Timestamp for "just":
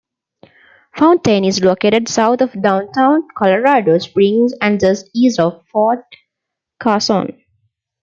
4.79-5.07